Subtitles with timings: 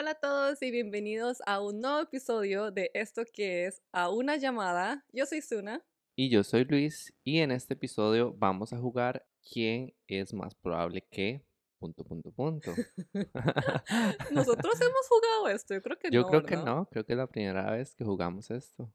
[0.00, 4.36] Hola a todos y bienvenidos a un nuevo episodio de esto que es A una
[4.36, 5.04] llamada.
[5.12, 5.84] Yo soy Suna.
[6.16, 11.06] Y yo soy Luis y en este episodio vamos a jugar quién es más probable
[11.10, 11.44] que
[11.78, 12.72] punto punto punto.
[14.32, 16.28] Nosotros hemos jugado esto, yo creo que yo no.
[16.28, 18.90] creo que no, creo que es la primera vez que jugamos esto.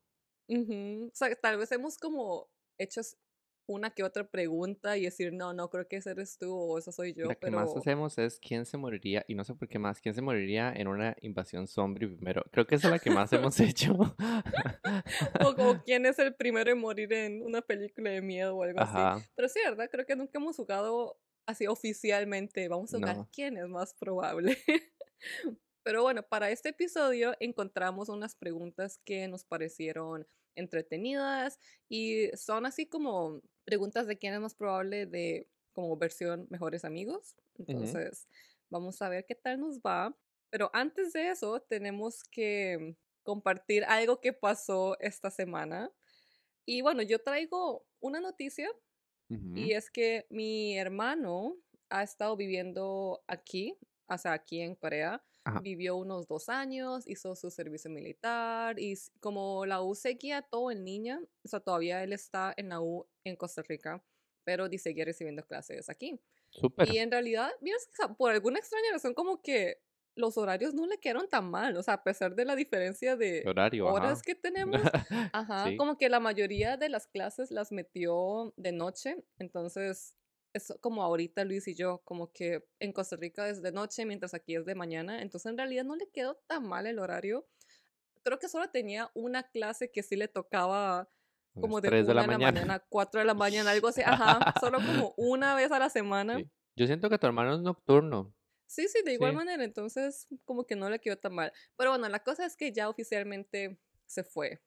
[0.50, 2.50] O sea, tal vez hemos como
[2.80, 3.02] hecho
[3.68, 6.92] una que otra pregunta y decir, no, no creo que ese eres tú o eso
[6.92, 9.68] soy yo, la que pero más hacemos es quién se moriría y no sé por
[9.68, 12.44] qué más, quién se moriría en una invasión zombie primero.
[12.52, 13.94] Creo que esa es la que más hemos hecho.
[15.46, 18.80] o como quién es el primero en morir en una película de miedo o algo
[18.80, 19.26] así.
[19.36, 19.90] Pero sí, ¿verdad?
[19.92, 22.68] Creo que nunca hemos jugado así oficialmente.
[22.68, 23.30] Vamos a jugar No.
[23.32, 24.58] quién es más probable.
[25.84, 31.60] Pero bueno, para este episodio encontramos unas preguntas que nos parecieron entretenidas
[31.90, 37.36] y son así como preguntas de quién es más probable de como versión mejores amigos.
[37.58, 38.28] Entonces,
[38.70, 40.16] vamos a ver qué tal nos va.
[40.50, 45.92] Pero antes de eso, tenemos que compartir algo que pasó esta semana.
[46.66, 48.70] Y bueno, yo traigo una noticia
[49.30, 49.58] Ujú.
[49.58, 51.58] y es que mi hermano
[51.90, 55.24] ha estado viviendo aquí, o sea, aquí en Corea.
[55.46, 55.60] Ajá.
[55.62, 60.84] Vivió unos dos años, hizo su servicio militar y como la U seguía todo en
[60.84, 64.04] línea, o sea, todavía él está en la U en Costa Rica,
[64.44, 66.20] pero di- seguía recibiendo clases aquí.
[66.50, 66.92] Súper.
[66.94, 69.82] Y en realidad, miras que, o sea, por alguna extraña razón, como que
[70.16, 73.44] los horarios no le quedaron tan mal, o sea, a pesar de la diferencia de
[73.46, 73.94] Horario, ajá.
[73.96, 74.82] horas que tenemos,
[75.34, 75.76] Ajá, Sí.
[75.78, 80.16] como que la mayoría de las clases las metió de noche, entonces
[80.56, 84.34] es como ahorita Luis y yo, como que en Costa Rica es de noche, mientras
[84.34, 87.46] aquí es de mañana, entonces en realidad no le quedó tan mal el horario.
[88.24, 91.10] Creo que solo tenía una clase que sí le tocaba
[91.60, 92.52] como de 3 una de la mañana.
[92.62, 96.38] mañana, 4 de la mañana, algo así, ajá, solo como una vez a la semana.
[96.38, 96.50] Sí.
[96.78, 98.34] Yo siento que tu hermano es nocturno.
[98.68, 99.36] Sí, sí, de igual Sí.
[99.38, 101.52] manera, entonces como que no le quedó tan mal.
[101.78, 104.62] Pero bueno, la cosa es que ya oficialmente se fue.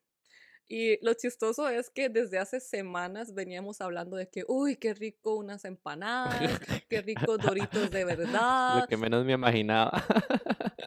[0.68, 5.34] Y lo chistoso es que desde hace semanas veníamos hablando de que, uy, qué rico
[5.36, 6.30] unas empanadas,
[6.90, 8.86] qué rico Doritos de Lo verdad.
[8.86, 9.90] que menos me imaginaba.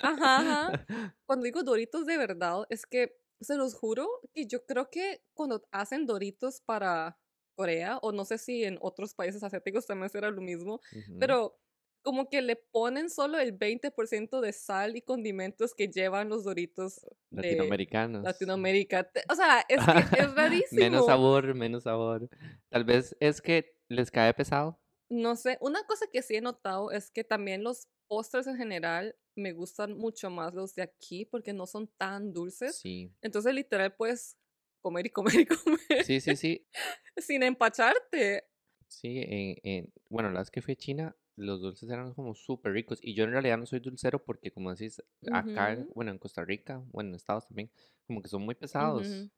[0.04, 0.86] Ajá, ajá.
[1.26, 5.64] Cuando digo Doritos de verdad, es que se los juro que yo creo que cuando
[5.72, 7.18] hacen Doritos para
[7.56, 11.18] Corea, o no sé si en otros países asiáticos también será lo mismo, Ujú.
[11.20, 11.60] pero
[12.02, 17.02] como que le ponen solo el 20% de sal y condimentos que llevan los Doritos
[17.30, 18.24] de Latinoamericanos.
[18.24, 19.12] Latinoamérica.
[19.30, 19.80] O sea, es
[20.12, 20.82] que es rarísimo.
[20.82, 22.30] Menos sabor, menos sabor.
[22.70, 24.80] Tal vez es que les cae pesado.
[25.10, 29.16] No sé, una cosa que sí he notado es que también los postres en general
[29.36, 32.78] me gustan mucho más los de aquí porque no son tan dulces.
[32.78, 33.14] Sí.
[33.22, 34.38] Entonces, literal, puedes
[34.82, 36.68] comer y comer y comer Sí, sí, sí.
[37.18, 38.48] sin empacharte.
[38.88, 42.74] Sí, en, en, bueno, la vez que fui a China, los dulces eran como súper
[42.74, 43.00] ricos.
[43.02, 46.44] Y yo en realidad no soy dulcero porque, como decís, acá, Ujú, bueno, en Costa
[46.46, 47.72] Rica, bueno, en Estados también,
[48.08, 49.10] como que son muy pesados.
[49.10, 49.32] ujú.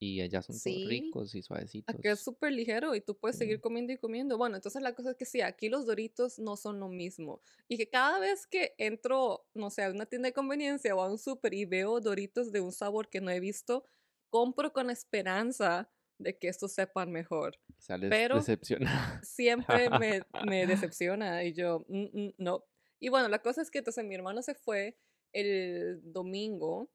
[0.00, 0.84] Y allá son todos Sí.
[0.84, 1.42] ricos y
[1.86, 2.24] Acá es suavecitos.
[2.24, 4.38] súper ligero y tú puedes seguir comiendo y comiendo.
[4.38, 7.42] Bueno, entonces la cosa es que sí, aquí los Doritos no son lo mismo.
[7.68, 11.10] Y que cada vez que entro, no sé, a una tienda de conveniencia o a
[11.10, 13.84] un súper y veo Doritos de un sabor que no he visto,
[14.30, 17.58] compro con esperanza de que estos sepan mejor.
[17.78, 19.20] Sales Pero decepcionada.
[19.24, 22.64] siempre me, me decepciona y yo, "Mm, mm, no.
[23.00, 24.98] Y bueno, la cosa es que entonces mi hermano se fue
[25.32, 26.90] el domingo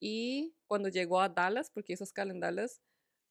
[0.00, 2.82] y cuando llegó a Dallas, porque en Dallas,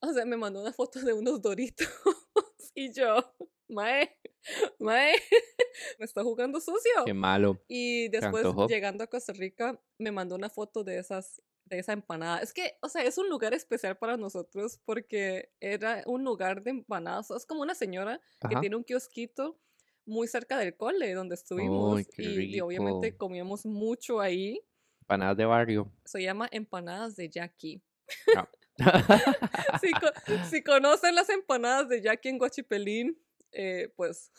[0.02, 1.88] o sea, me mandó una foto de unos Doritos
[2.76, 3.36] y yo,
[3.68, 4.18] mae,
[4.80, 5.14] mae,
[6.00, 7.06] me está jugando sucio.
[7.06, 7.62] Qué malo.
[7.68, 12.40] Y después, llegando a Costa Rica, me mandó una foto de esas de esa empanada.
[12.40, 16.72] Es que, o sea, es un lugar especial para nosotros porque era un lugar de
[16.72, 17.32] empanadas.
[17.32, 19.60] Es como una señora que tiene un kiosquito
[20.06, 24.62] muy cerca del cole donde estuvimos qué y, y obviamente comíamos mucho ahí.
[25.02, 25.92] Empanadas de barrio.
[26.06, 27.82] Se llama empanadas de Jackie.
[28.36, 28.48] Ah.
[30.50, 33.18] Si conocen las empanadas de Jackie en Guachipelín,
[33.52, 34.32] eh, pues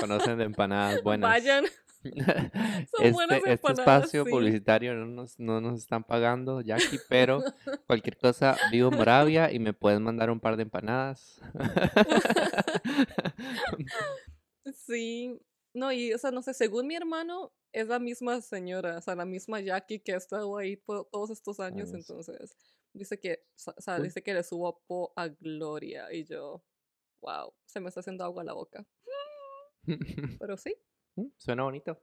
[0.00, 1.28] Conocen de empanadas buenas.
[1.28, 1.66] vayan.
[2.90, 4.30] Son buenas Este, este espacio sí.
[4.30, 7.42] publicitario no nos, no nos están pagando, Jackie, pero
[7.86, 11.40] cualquier cosa, vivo en Moravia y me puedes mandar un par de empanadas.
[14.74, 15.40] Sí,
[15.74, 19.14] no, y o sea, no sé, según mi hermano, es la misma señora, o sea,
[19.16, 22.56] la misma Jackie que ha estado ahí po- todos estos años, entonces
[22.92, 26.62] dice que, o sea, dice que le supo a Gloria y yo,
[27.22, 28.86] wow, se me está haciendo agua a la boca.
[30.38, 30.76] Pero sí,
[31.16, 31.98] Mm, Suena bonito.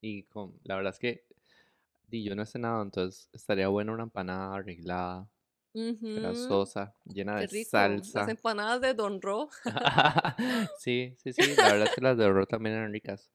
[0.00, 1.24] Y con, la verdad es que
[2.08, 5.28] di, yo no he cenado, entonces estaría buena una empanada arreglada,
[5.74, 7.70] ujú, grasosa, llena qué de rico.
[7.70, 8.20] salsa.
[8.20, 9.48] Las empanadas de Don Ro.
[10.78, 13.30] sí, sí, sí, la verdad es que las de arroz también eran ricas.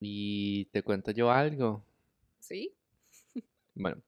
[0.00, 1.84] Y te cuento yo algo.
[2.40, 2.74] Sí.
[3.74, 4.02] Bueno,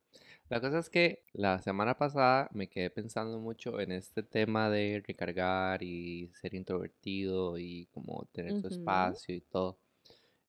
[0.48, 5.02] la cosa es que la semana pasada me quedé pensando mucho en este tema de
[5.06, 9.78] recargar y ser introvertido y como tener tu espacio y todo.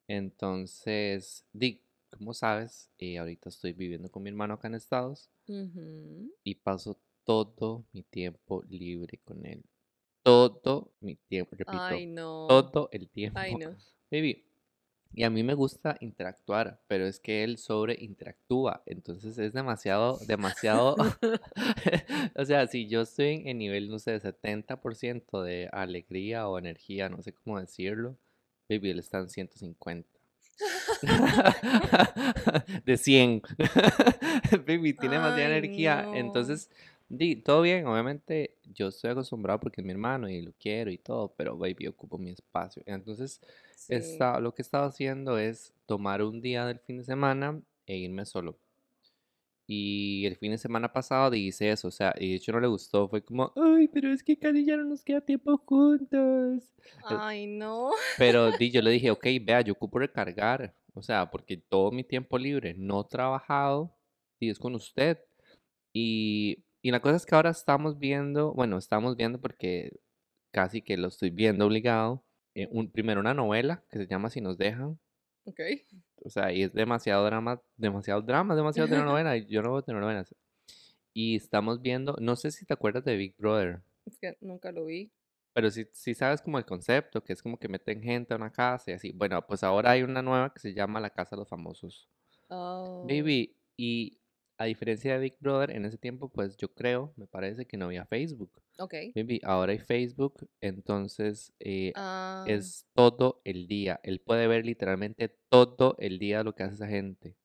[0.08, 1.80] Entonces, di,
[2.10, 5.30] como sabes, eh, ahorita estoy viviendo con mi hermano acá en Estados
[6.44, 9.64] y paso todo mi tiempo libre con él.
[10.22, 12.46] Todo mi tiempo, repito, Ay, no.
[12.48, 13.58] todo el Ay, tiempo.
[13.58, 13.76] no.
[14.10, 14.44] Baby,
[15.14, 20.18] y a mí me gusta interactuar, pero es que él sobre interactúa, entonces es demasiado,
[20.26, 20.96] demasiado,
[22.36, 27.22] o sea, si yo estoy en nivel, no sé, 70% de alegría o energía, no
[27.22, 28.18] sé cómo decirlo,
[28.68, 30.08] baby, él está en 150.
[32.84, 33.42] De 100.
[34.66, 36.02] Baby, tiene demasiada Ay, energía.
[36.02, 36.14] no.
[36.14, 36.70] Entonces,
[37.08, 37.86] di, todo bien.
[37.86, 41.86] Obviamente, yo estoy acostumbrado porque es mi hermano y lo quiero y todo, pero baby,
[41.88, 42.82] ocupo mi espacio.
[42.86, 43.40] Entonces,
[43.74, 43.94] Sí.
[43.94, 47.96] esta, lo que he estado haciendo es tomar un día del fin de semana e
[47.98, 48.58] irme solo.
[49.66, 52.68] Y el fin de semana pasado hice eso, o sea, y de hecho no le
[52.68, 56.72] gustó, fue como, ay, pero es que casi ya no nos queda tiempo juntos.
[57.04, 57.90] Ay, no.
[58.16, 62.04] Pero di, yo le dije, ok, vea, yo ocupo recargar, o sea, porque todo mi
[62.04, 63.96] tiempo libre no trabajado
[64.38, 65.18] y es con usted.
[65.92, 69.90] Y, y la cosa es que ahora estamos viendo, bueno, estamos viendo porque
[70.52, 72.24] casi que lo estoy viendo obligado,
[72.54, 74.98] eh, un, primero una novela que se llama Si nos dejan,
[75.46, 75.60] Ok.
[76.24, 80.34] o sea, y es demasiado drama, demasiado drama, demasiado telenovela, y yo no veo telenovelas.
[81.12, 83.80] Y estamos viendo, no sé si te acuerdas de Big Brother.
[84.04, 85.10] Es que nunca lo vi.
[85.52, 88.52] Pero sí, sí sabes como el concepto, que es como que meten gente a una
[88.52, 89.12] casa y así.
[89.12, 92.10] Bueno, pues ahora hay una nueva que se llama La Casa de los Famosos.
[92.48, 94.18] Oh, Baby, y
[94.58, 97.86] a diferencia de Big Brother, en ese tiempo, pues yo creo, me parece que no
[97.86, 98.50] había Facebook.
[98.78, 98.94] ok.
[99.14, 104.00] Baby, ahora hay Facebook, entonces eh, Ah, es todo el día.
[104.02, 107.36] Él puede ver literalmente todo el día lo que hace esa gente.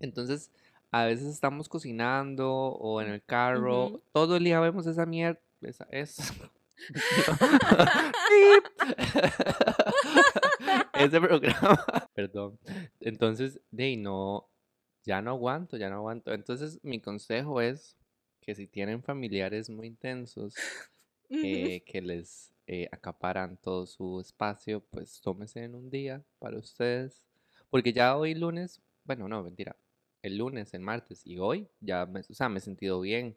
[0.00, 0.52] Entonces,
[0.90, 5.86] a veces estamos cocinando o en el carro, todo el día vemos esa mierda, esa,
[5.90, 6.50] es, Dios mío.
[8.28, 8.64] ¡Pip!
[10.94, 11.84] Ese programa,
[12.14, 12.58] perdón.
[13.00, 14.48] Entonces, de no,
[15.08, 16.32] ya no aguanto, ya no aguanto.
[16.34, 17.96] Entonces, mi consejo es
[18.42, 20.54] que si tienen familiares muy intensos
[21.30, 27.22] eh, que les eh, acaparan todo su espacio, pues tómese en un día para ustedes.
[27.70, 29.76] Porque ya hoy lunes, bueno, no, mentira,
[30.22, 33.36] el lunes, el martes y hoy ya, me, o sea, me he sentido bien.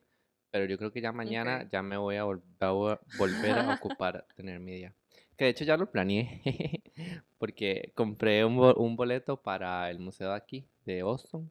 [0.52, 1.72] Pero yo creo que ya mañana Ok.
[1.72, 4.94] ya me voy a, vol- a vo- volver a ocupar tener mi día.
[5.38, 6.42] Que de hecho ya lo planeé,
[7.40, 11.50] porque compré un, bo- un boleto para el museo de aquí, de Boston.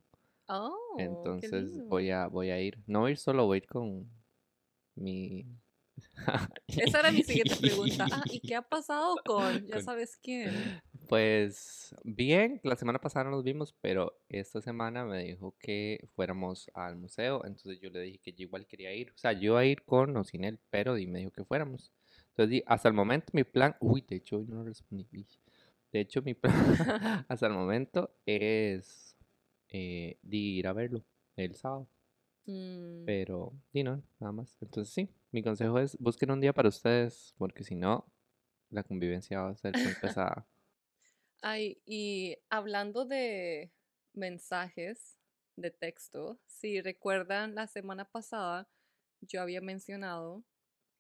[0.52, 2.79] Oh, Entonces voy a, voy a ir.
[2.87, 4.08] No voy a ir solo, voy a ir con
[4.97, 5.47] mi...
[6.67, 8.08] Esa era mi siguiente pregunta.
[8.11, 10.81] Ah, ¿y qué ha pasado con ya sabes quién?
[11.08, 16.70] Pues bien, la semana pasada no nos vimos, pero esta semana me dijo que fuéramos
[16.75, 19.61] al museo, entonces yo le dije que yo igual quería ir, o sea, yo iba
[19.61, 21.91] a ir con o sin él, pero y me dijo que fuéramos.
[22.31, 25.26] Entonces, di- hasta el momento mi plan, uy, de hecho hoy no respondí,
[25.93, 26.55] de hecho mi plan
[27.29, 29.10] hasta el momento es
[29.70, 31.05] eh, de ir a verlo
[31.37, 31.88] el sábado,
[32.46, 34.56] Mm, pero di no, nada más.
[34.61, 38.06] Entonces sí, mi consejo es busquen un día para ustedes, porque si no,
[38.70, 40.46] la convivencia va a ser muy pesada.
[41.43, 43.72] Ay, y hablando de
[44.15, 45.17] mensajes
[45.56, 48.69] de texto, si recuerdan la semana pasada,
[49.20, 50.44] yo había mencionado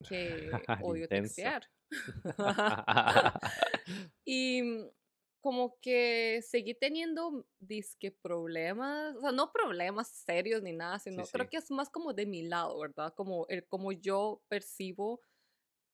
[0.08, 0.50] que
[0.82, 1.68] odio textear.
[4.24, 4.90] Y mm,
[5.40, 11.28] como que seguí teniendo disque problemas, o sea, no problemas serios ni nada, Sí, sino
[11.30, 11.50] creo sí.
[11.50, 13.14] que es más como de mi lado, ¿verdad?
[13.16, 15.22] Como el como yo percibo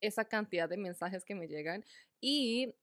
[0.00, 1.84] esa cantidad de mensajes que me llegan.
[2.20, 2.74] Y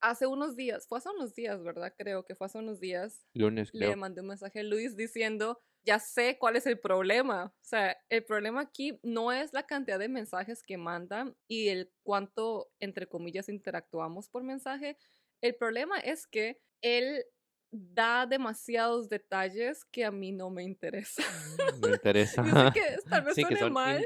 [0.00, 1.94] hace unos días, fue hace unos días, ¿verdad?
[1.98, 3.96] Creo que fue hace unos días, Lunes, le creo.
[3.96, 7.54] mandé un mensaje a Luis diciendo, ya sé cuál es el problema.
[7.56, 11.92] O sea, el problema aquí no es la cantidad de mensajes que mandan y el
[12.02, 14.98] cuánto, entre comillas, interactuamos por mensaje.
[15.40, 17.24] El problema es que él
[17.72, 21.24] da demasiados detalles que a mí no me interesan.
[21.80, 22.44] Me interesa.
[22.44, 24.04] Yo sé que tal vez Sí, que son mal.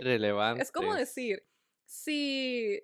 [0.58, 1.46] Es como decir,
[1.86, 2.80] si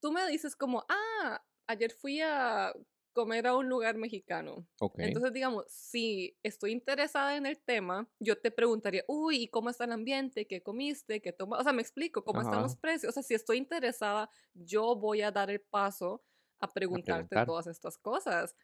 [0.00, 2.72] tú me dices como, ah, ayer fui a
[3.12, 4.68] comer a un lugar mexicano.
[4.80, 5.00] Ok.
[5.00, 9.84] Entonces, digamos, si estoy interesada en el tema, yo te preguntaría, uy, ¿y cómo está
[9.84, 10.46] el ambiente?
[10.46, 11.20] ¿Qué comiste?
[11.20, 11.60] ¿Qué tomas?
[11.60, 12.80] O sea, me explico, ¿cómo están los Ajá.
[12.80, 13.10] precios?
[13.10, 16.22] O sea, si estoy interesada, yo voy a dar el paso
[16.60, 17.46] a preguntarte preguntar.
[17.46, 18.54] todas estas cosas.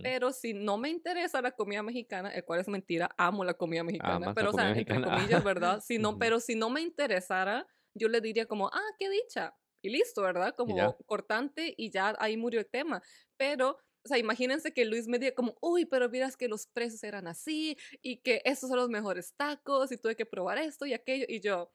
[0.00, 3.82] Pero si no me interesa la comida mexicana, el cual es mentira, amo la comida
[3.84, 5.80] mexicana, pero o sea, entre comillas, ¿verdad?
[5.86, 9.90] Si no, pero si no me interesara, yo le diría como, ah, qué dicha, y
[9.90, 10.54] listo, ¿verdad?
[10.66, 10.92] Y ya.
[10.92, 13.02] Como cortante y ya ahí murió el tema.
[13.36, 17.02] Pero O sea, imagínense que Luis me diga como, uy, pero miras que los precios
[17.04, 20.92] eran así y que estos son los mejores tacos y tuve que probar esto y
[20.94, 21.26] aquello.
[21.28, 21.72] Y yo,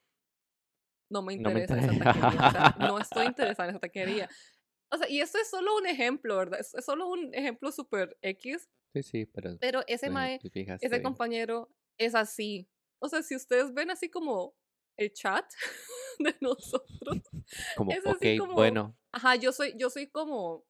[1.09, 2.03] no me No me interesa esa interesa.
[2.03, 2.43] taquería.
[2.43, 4.29] O sea, no estoy interesada en esa taquería.
[4.89, 6.60] O sea, y esto es solo un ejemplo, ¿verdad?
[6.60, 11.03] Es, es solo un ejemplo súper X, Sí, sí, pero pero ese mae, ese bien.
[11.03, 12.70] compañero es así.
[13.00, 14.56] O sea, si ustedes ven así como
[14.98, 15.46] el chat
[16.20, 17.22] de nosotros,
[17.77, 20.65] Como, es ok, así como, bueno, ajá, yo soy, yo soy como,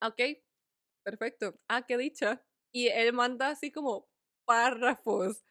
[0.00, 0.20] ok,
[1.02, 2.44] perfecto, ah, qué dicha.
[2.72, 4.08] Y él manda así como
[4.44, 5.44] párrafos,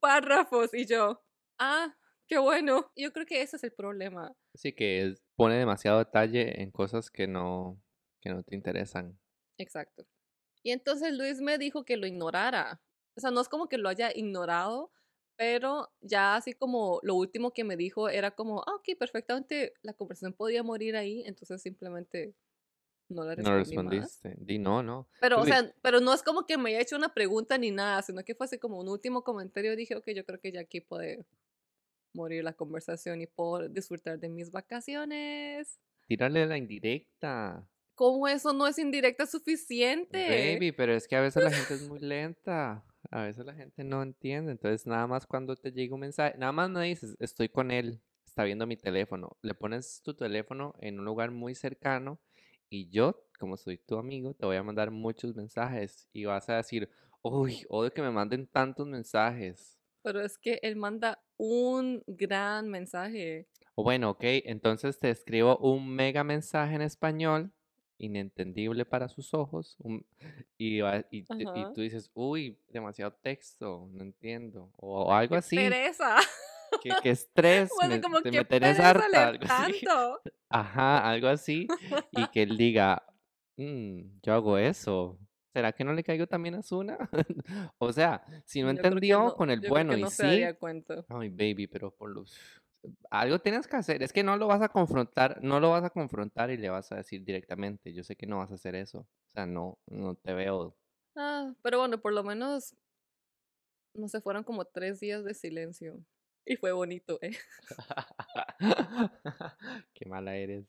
[0.00, 1.24] párrafos, y yo,
[1.58, 1.96] ah,
[2.32, 2.90] qué bueno.
[2.96, 4.34] Yo creo que ese es el problema.
[4.54, 7.78] sí que es- pone demasiado detalle en cosas que no,
[8.20, 9.18] que no te interesan.
[9.58, 10.06] Exacto.
[10.62, 12.82] Y entonces Luis me dijo que lo ignorara.
[13.16, 14.92] O sea, no es como que lo haya ignorado,
[15.36, 19.94] pero ya así como lo último que me dijo era como, ah, ok, perfectamente la
[19.94, 22.34] conversación podía morir ahí, entonces simplemente
[23.08, 24.22] no No respondí más.
[24.22, 24.34] respondiste.
[24.38, 25.08] Di no, no.
[25.20, 25.50] Pero, o Uy.
[25.50, 28.34] sea, pero no es como que me haya hecho una pregunta ni nada, sino que
[28.34, 29.76] fue así como un último comentario.
[29.76, 31.24] Dije, ok, yo creo que ya aquí puede
[32.14, 35.78] morir la conversación y puedo disfrutar de mis vacaciones.
[36.06, 37.66] Tírale la indirecta.
[37.94, 40.54] ¿Cómo eso no es indirecta suficiente?
[40.54, 42.84] Baby, pero es que a veces la gente es muy lenta.
[43.10, 44.52] A veces la gente no entiende.
[44.52, 48.00] Entonces, nada más cuando te llega un mensaje, nada más me dices, estoy con él,
[48.26, 49.36] está viendo mi teléfono.
[49.42, 52.18] Le pones tu teléfono en un lugar muy cercano
[52.70, 56.56] y yo, como soy tu amigo, te voy a mandar muchos mensajes y vas a
[56.56, 56.88] decir,
[57.20, 59.78] uy, odio que me manden tantos mensajes.
[60.02, 63.48] Pero es que él manda un gran mensaje.
[63.74, 67.50] Bueno, ok, entonces te escribo un mega mensaje en español,
[67.98, 70.06] inentendible para sus ojos, un-
[70.56, 70.80] y,
[71.10, 71.24] y,
[71.74, 76.16] tú dices, uy, demasiado texto, no entiendo, o, algo ¡Qué así, pereza!
[76.80, 80.22] que, que estrés, Bueno, me, como te que me tenés harta, algo así, tanto.
[80.48, 81.66] ajá, algo así,
[82.12, 83.02] y que él diga,
[83.56, 85.18] "Mm, yo hago eso.
[85.52, 86.96] ¿Será que no le caigo también a Zuna?
[87.78, 90.22] O sea, si no entendió no, con el yo creo bueno que y no se
[90.22, 91.04] sí, daría cuenta.
[91.08, 92.38] Ay, baby, pero por los...
[93.10, 94.02] Algo tienes que hacer.
[94.02, 96.90] Es que no lo vas a confrontar, no lo vas a confrontar y le vas
[96.90, 97.92] a decir directamente.
[97.92, 99.00] Yo sé que no vas a hacer eso.
[99.00, 100.74] O sea, no, no te veo.
[101.16, 102.74] Ah, pero bueno, por lo menos,
[103.94, 106.02] no sé, fueron como tres días de silencio.
[106.44, 107.36] Y fue bonito, ¿eh?
[109.94, 110.66] Qué mala eres.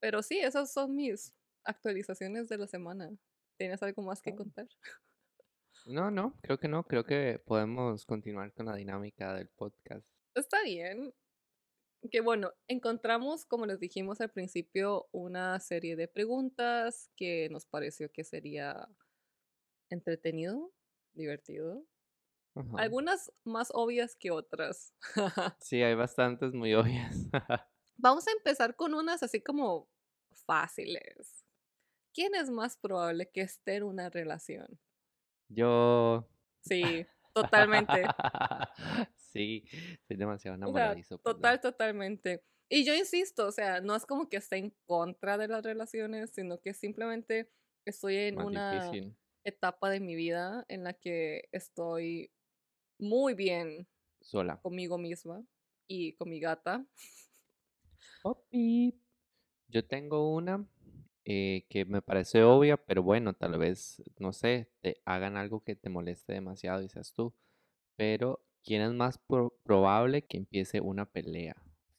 [0.00, 1.32] Pero sí, esas son mis
[1.64, 3.10] actualizaciones de la semana.
[3.56, 4.66] ¿Tienes algo más que contar?
[5.86, 6.84] No, no, creo que no.
[6.84, 10.06] Creo que podemos continuar con la dinámica del podcast.
[10.34, 11.12] Está bien.
[12.10, 18.10] Que bueno, encontramos, como les dijimos al principio, una serie de preguntas que nos pareció
[18.10, 18.88] que sería
[19.88, 20.72] entretenido,
[21.12, 21.84] divertido.
[22.54, 22.68] Ajá.
[22.78, 24.94] Algunas más obvias que otras.
[25.60, 27.16] Sí, hay bastantes muy obvias.
[27.96, 29.88] Vamos a empezar con unas así como
[30.44, 31.41] fáciles.
[32.14, 34.78] ¿Quién es más probable que esté en una relación?
[35.48, 36.26] Yo.
[36.60, 38.04] Sí, totalmente.
[39.32, 39.64] Sí,
[40.06, 41.18] soy demasiado O sea, enamoradizo.
[41.18, 41.36] perdón.
[41.36, 42.44] total, totalmente.
[42.68, 46.30] Y yo insisto, o sea, no es como que esté en contra de las relaciones,
[46.34, 47.50] sino que simplemente
[47.86, 49.16] estoy en Más una difícil.
[49.44, 52.30] etapa de mi vida en la que estoy
[52.98, 53.88] muy bien
[54.20, 54.62] Sola.
[54.62, 55.44] conmigo misma
[55.88, 56.86] y con mi gata.
[58.22, 58.94] Papi.
[59.68, 60.66] Yo tengo una
[61.24, 65.76] eh, que me parece obvia, pero bueno, tal vez, no sé, te hagan algo que
[65.76, 67.34] te moleste demasiado y seas tú.
[67.96, 71.56] Pero, ¿quién es más pro- probable que empiece una pelea?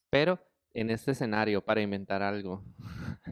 [0.09, 0.39] Pero,
[0.73, 2.63] en este escenario, para inventar algo,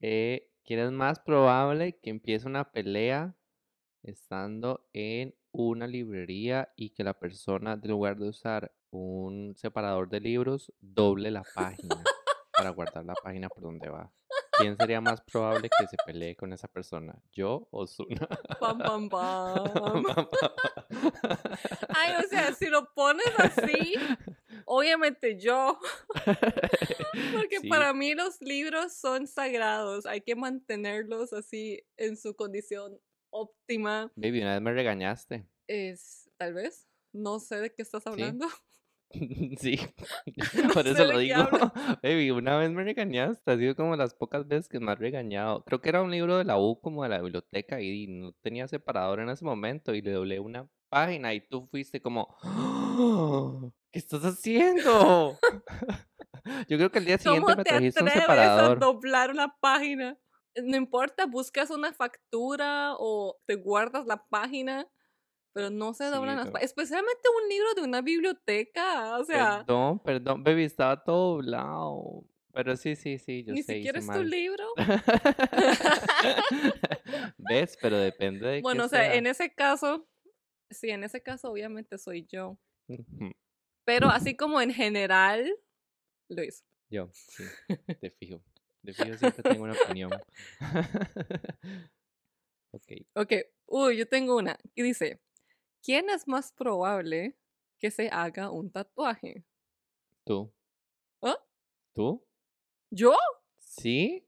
[0.00, 3.36] eh, ¿quién es más probable que empiece una pelea
[4.02, 10.20] estando en una librería y que la persona, en lugar de usar un separador de
[10.20, 12.10] libros, doble la página
[12.54, 14.12] para guardar la página por donde va?
[14.58, 17.14] ¿Quién sería más probable que se pelee con esa persona?
[17.32, 18.28] ¿Yo o Zuna?
[18.60, 20.04] Pam, pam, pam.
[21.88, 23.94] Ay, o sea, si lo pones así,
[24.64, 25.78] obviamente yo,
[27.34, 32.98] porque Sí, para mí los libros son sagrados, hay que mantenerlos así en su condición
[33.30, 34.12] óptima.
[34.16, 35.46] baby, una vez me regañaste.
[35.66, 38.48] Es, tal vez, no sé de qué estás hablando.
[38.48, 38.54] sí,
[40.54, 41.36] No por eso lo digo.
[42.02, 45.64] Baby, una vez me regañaste, ha sido como las pocas veces que me has regañado.
[45.64, 48.68] Creo que era un libro de la U, como de la biblioteca, y no tenía
[48.68, 53.70] separador en ese momento, y le doblé una página, y tú fuiste como, "¡Ah!
[53.92, 55.38] ¿qué estás haciendo?
[56.68, 58.78] Yo creo que el día siguiente ¿Cómo me te trajiste un atreves a separador.
[58.78, 60.18] doblar una página?
[60.64, 64.86] No importa, buscas una factura o te guardas la página,
[65.58, 66.70] pero no se doblan Sí, las páginas.
[66.70, 69.18] Especialmente un libro de una biblioteca.
[69.18, 72.24] O sea, Perdón, perdón, baby, estaba todo doblado.
[72.52, 74.64] Pero sí, sí, sí, yo Ni sé, siquiera es tu libro.
[77.38, 77.76] ¿Ves?
[77.82, 79.14] Pero depende de Bueno, qué o sea, sea.
[79.16, 80.08] en ese caso,
[80.70, 82.56] sí, en ese caso obviamente soy yo.
[83.84, 85.52] Pero así como en general,
[86.28, 86.62] lo hizo.
[86.88, 87.42] Yo, sí,
[88.00, 88.40] te fijo.
[88.82, 90.12] De fijo siempre tengo una opinión.
[92.70, 93.32] Ok, Ok,
[93.66, 94.58] uy, yo tengo una.
[94.74, 95.22] Y dice,
[95.82, 97.36] ¿quién es más probable
[97.78, 99.44] que se haga un tatuaje?
[100.24, 100.52] tú.
[101.22, 101.36] ¿Ah?
[101.94, 102.24] ¿Tú?
[102.90, 103.14] ¿Yo?
[103.58, 104.24] ¿Sí?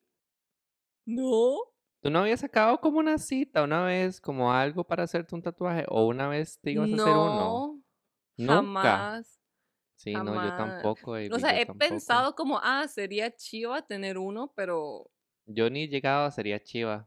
[1.06, 1.56] No.
[2.02, 5.84] ¿Tú no habías sacado como una cita una vez, como algo para hacerte un tatuaje?
[5.88, 7.82] ¿O una vez te ibas a hacer uno?
[8.38, 9.38] No, jamás.
[9.96, 11.10] Sí, no, yo tampoco.
[11.10, 11.78] O Baby, sea, yo he tampoco.
[11.78, 15.10] pensado como, ah, sería chiva tener uno, pero,
[15.44, 17.06] Yo ni llegado sería chiva.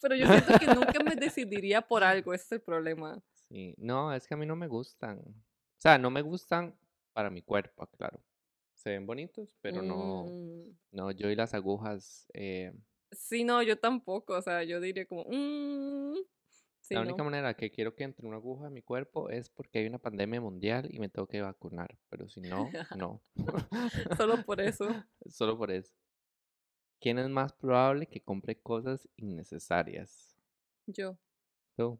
[0.00, 3.22] pero yo siento que nunca me decidiría por algo, ese es el problema.
[3.48, 5.18] Sí, no, es que a mí no me gustan.
[5.20, 6.74] O sea, no me gustan
[7.12, 8.20] para mi cuerpo, claro.
[8.74, 12.72] Se ven bonitos, pero no, Mm, no, yo y las agujas, eh,
[13.10, 16.16] Sí, no, yo tampoco, o sea, yo diría como, mm,
[16.80, 17.06] sí, la no.
[17.08, 19.98] única manera que quiero que entre una aguja en mi cuerpo es porque hay una
[19.98, 23.22] pandemia mundial y me tengo que vacunar, pero si no, no.
[24.20, 24.86] Solo por eso.
[25.26, 25.92] Solo por eso.
[27.00, 30.36] ¿Quién es más probable que compre cosas innecesarias?
[30.86, 31.16] Yo.
[31.76, 31.98] ¿Tú?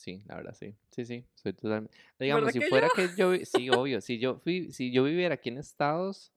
[0.00, 0.74] Sí, la verdad, sí.
[0.90, 1.94] Sí, sí, soy totalmente...
[2.18, 2.94] Digamos, si que fuera yo?
[2.94, 3.44] que yo...
[3.44, 4.00] Sí, obvio.
[4.00, 6.32] Si yo, fui, si yo viviera aquí en Estados,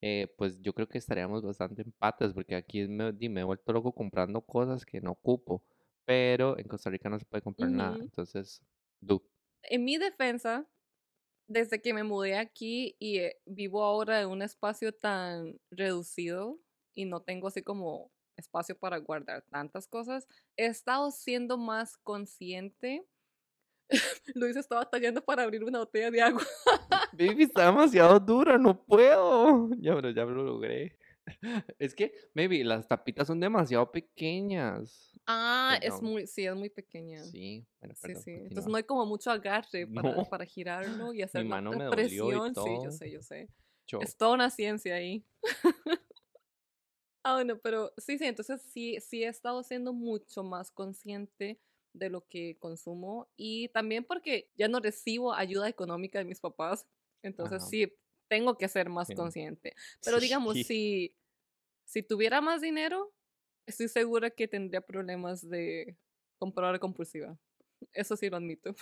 [0.00, 3.92] eh, pues yo creo que estaríamos bastante empates, porque aquí me, me he vuelto loco
[3.92, 5.64] comprando cosas que no ocupo,
[6.04, 7.98] pero en Costa Rica no se puede comprar nada.
[8.00, 8.62] Entonces,
[9.00, 9.28] du.
[9.64, 10.70] En mi defensa,
[11.48, 16.60] desde que me mudé aquí y eh, vivo ahora en un espacio tan reducido
[16.94, 20.26] y no tengo así como espacio para guardar tantas cosas,
[20.56, 23.06] he estado siendo más consciente.
[24.34, 26.42] Luis estaba tallando para abrir una botella de agua.
[27.12, 29.70] Baby, está demasiado dura, no puedo.
[29.78, 30.98] Ya, pero ya lo logré.
[31.78, 35.10] Es que, baby, las tapitas son demasiado pequeñas.
[35.26, 37.22] Ah, es muy, sí, es muy pequeña.
[37.24, 38.22] Sí, Sí, bueno, perdón.
[38.22, 38.30] sí.
[38.32, 38.70] Entonces continúa.
[38.72, 40.24] no hay como mucho agarre para, No.
[40.24, 42.48] para girarlo y hacer la mano me otra dolió y presión.
[42.54, 42.90] Sí, yo todo.
[42.92, 43.48] sé, yo sé.
[44.02, 45.24] Es toda una ciencia ahí.
[47.24, 51.60] Ah, bueno, pero sí, sí, entonces sí, sí he estado siendo mucho más consciente
[51.94, 56.86] de lo que consumo y también porque ya no recibo ayuda económica de mis papás,
[57.22, 57.68] entonces Ajá.
[57.68, 57.92] sí,
[58.28, 59.14] tengo que ser más Sí.
[59.14, 59.74] consciente.
[60.04, 60.64] Pero digamos, Sí.
[60.68, 61.16] si,
[61.84, 63.14] si tuviera más dinero,
[63.66, 65.98] estoy segura que tendría problemas de
[66.38, 67.38] comprar compulsiva.
[67.92, 68.74] Eso sí lo admito,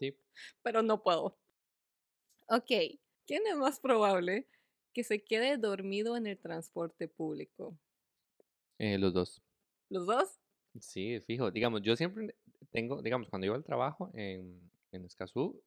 [0.00, 0.16] Sí.
[0.62, 1.38] pero no puedo.
[2.48, 2.70] Ok,
[3.26, 4.48] ¿quién es más probable
[4.94, 7.78] que se quede dormido en el transporte público?
[8.78, 9.42] Eh, los dos.
[9.88, 10.40] ¿Los dos?
[10.80, 11.50] Sí, fijo.
[11.50, 12.34] Digamos, yo siempre
[12.70, 15.62] tengo, digamos, cuando iba al trabajo en, en Escazú,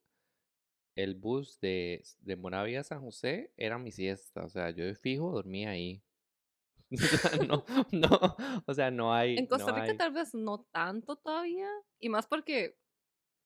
[0.95, 4.43] el bus de, de Moravia a San José era mi siesta.
[4.43, 6.01] O sea, yo de fijo dormía ahí.
[7.47, 9.37] No, no, o sea, no hay.
[9.37, 12.77] En Costa no Rica hay tal vez no tanto todavía, y más porque,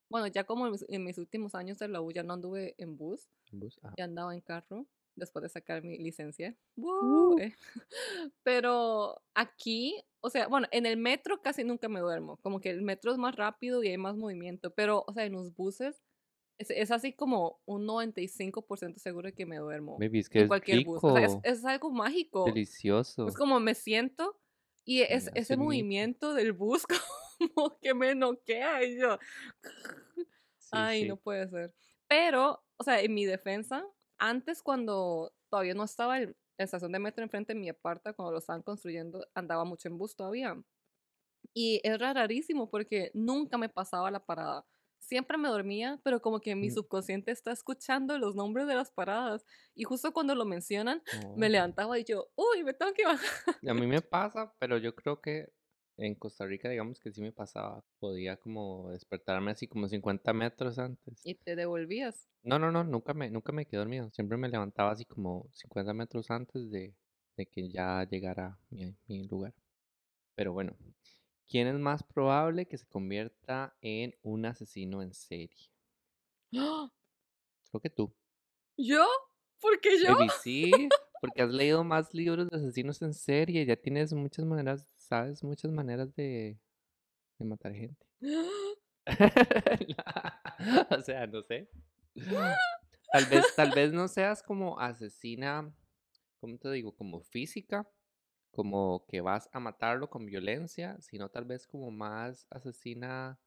[0.10, 2.76] bueno, ya como en mis, en mis últimos años de la U ya no anduve
[2.78, 3.80] en bus, bus.
[3.82, 3.95] Ajá.
[3.97, 6.56] ya andaba en carro después de sacar mi licencia.
[6.76, 6.82] Uh.
[6.82, 7.39] ¡Woo!
[7.39, 7.56] Eh,
[8.43, 12.82] Pero aquí, o sea, bueno, en el metro casi nunca me duermo, como que el
[12.82, 16.04] metro es más rápido y hay más movimiento, pero, o sea, en los buses
[16.58, 20.43] es, es así como un 95% seguro de que me duermo Baby, es que en
[20.43, 21.00] es cualquier bus.
[21.02, 22.45] O sea, es, algo mágico.
[22.45, 23.28] delicioso.
[23.28, 24.39] Es como me siento
[24.86, 26.86] y es, Me ese movimiento del bus
[27.56, 29.17] como que me noquea y yo,
[30.71, 31.08] Sí, ay, sí.
[31.08, 31.74] no puede ser.
[32.08, 33.86] Pero, o sea, en mi defensa,
[34.21, 38.31] antes cuando todavía no estaba el, la estación de metro enfrente de mi aparta, cuando
[38.31, 40.55] lo estaban construyendo, andaba mucho en bus todavía.
[41.53, 44.65] Y es rarísimo porque nunca me pasaba la parada.
[44.99, 49.43] Siempre me dormía, pero como que mi subconsciente está escuchando los nombres de las paradas.
[49.75, 51.01] Y justo cuando lo mencionan,
[51.36, 51.49] me Oh.
[51.49, 53.55] levantaba y yo, uy, me tengo que bajar.
[53.67, 55.51] A mí me pasa, pero yo creo que
[56.02, 57.84] en Costa Rica, digamos que sí me pasaba.
[58.00, 61.22] Podía como despertarme así como 50 metros antes.
[61.24, 62.28] Y te devolvías.
[62.44, 64.10] No, no, no, nunca me, nunca me quedé dormido.
[64.12, 66.96] Siempre me levantaba así como 50 metros antes de,
[67.38, 69.54] de que ya llegara mi, mi lugar.
[70.36, 70.76] Pero bueno,
[71.48, 75.70] ¿quién es más probable que se convierta en un asesino en serie?
[76.52, 78.12] Creo que tú.
[78.76, 79.06] ¿Yo?
[79.60, 80.16] ¿Por qué yo?
[80.16, 80.90] Baby, sí,
[81.21, 85.71] porque has leído más libros de asesinos en serie, ya tienes muchas maneras, sabes, muchas
[85.71, 86.60] maneras de,
[87.38, 88.05] de matar gente.
[90.89, 91.69] o sea, no sé.
[93.13, 95.71] Tal vez, tal vez no seas como asesina,
[96.39, 96.95] ¿cómo te digo?
[96.95, 97.88] Como física,
[98.49, 103.39] como que vas a matarlo con violencia, sino tal vez como más asesina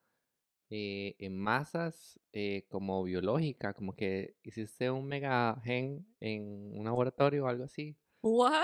[0.69, 7.45] eh, en masas, eh, como biológica, como que hiciste un mega gen en un laboratorio
[7.45, 7.95] o algo así.
[8.21, 8.63] What?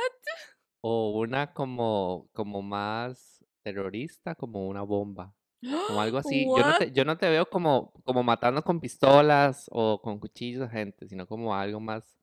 [0.82, 5.36] O una como, como más terrorista, como una bomba.
[5.62, 6.46] Como algo así.
[6.46, 10.64] Yo no, te, yo no te veo como, como matando con pistolas o con cuchillos
[10.64, 12.18] a gente, sino como algo más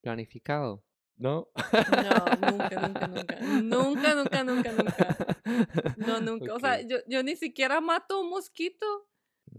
[0.00, 0.82] planificado.
[1.16, 1.48] ¿No?
[2.02, 3.40] No, nunca, nunca, nunca.
[3.40, 5.16] Nunca, nunca, nunca, nunca.
[5.98, 6.54] No, nunca.
[6.54, 9.06] O sea, yo, yo ni siquiera mato un mosquito.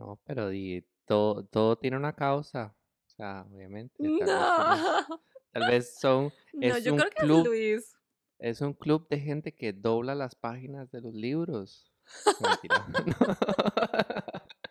[0.01, 2.75] No, pero di, todo, todo tiene una causa.
[3.05, 3.93] O sea, obviamente.
[4.03, 5.21] Tal vez, somos- No.
[5.51, 7.39] tal vez son, No, es yo un creo que club.
[7.41, 7.97] es Luis.
[8.39, 11.93] es un club de gente que dobla las páginas de los libros.
[12.41, 12.87] Mentira.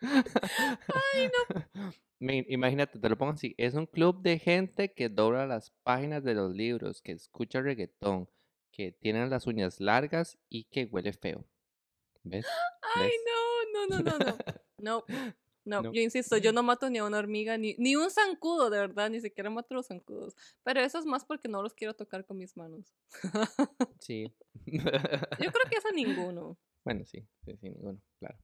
[2.18, 3.54] Mi- Imagínate, te lo pongo así.
[3.56, 8.28] Es un club de gente que dobla las páginas de los libros, que escucha reggaetón,
[8.72, 11.44] que tienen las uñas largas y que huele feo.
[12.22, 12.46] ¿Ves?
[12.96, 13.10] Ay,
[13.72, 14.36] no, no, no, no.
[14.78, 15.04] No,
[15.64, 15.92] no, No.
[15.92, 19.10] yo insisto, yo no mato ni a una hormiga, ni, ni un zancudo, de verdad,
[19.10, 20.34] ni siquiera mato los zancudos.
[20.62, 22.94] Pero eso es más porque no los quiero tocar con mis manos.
[24.00, 24.34] Sí.
[24.66, 26.58] Yo creo que es a ninguno.
[26.84, 28.38] Bueno, sí, sí, sí, ninguno, claro.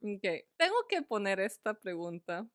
[0.00, 0.24] Ok,
[0.56, 2.48] tengo que poner esta pregunta.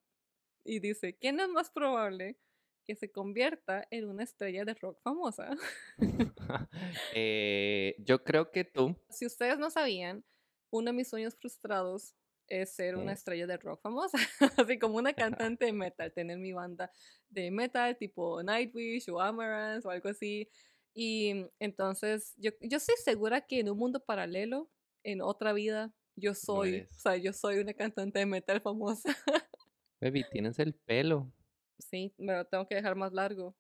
[0.64, 2.38] Y dice, ¿quién es más probable
[2.86, 5.50] que se convierta en una estrella de rock famosa?
[7.16, 10.24] Eh, yo creo que tú, Si ustedes no sabían,
[10.72, 12.16] uno de mis sueños frustrados
[12.48, 14.18] es ser una estrella de rock famosa,
[14.58, 16.92] así como una cantante de metal, tener mi banda
[17.30, 20.50] de metal tipo Nightwish o Amaranth o algo así.
[20.94, 24.70] Y entonces yo, yo estoy segura que en un mundo paralelo,
[25.04, 29.16] en otra vida, yo soy, o sea, yo soy una cantante de metal famosa.
[30.02, 31.32] baby, tienes el pelo.
[31.80, 33.56] sí, me lo tengo que dejar más largo.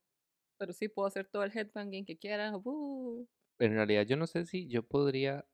[0.57, 2.55] Pero sí, puedo hacer todo el headbanging que quiera.
[2.55, 3.27] ¡uh!
[3.57, 5.47] En realidad, yo no sé si yo podría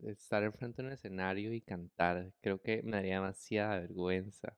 [0.00, 2.32] estar enfrente de un escenario y cantar.
[2.40, 4.56] Creo que me daría demasiada vergüenza.